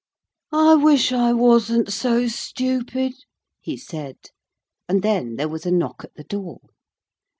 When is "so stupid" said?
1.93-3.13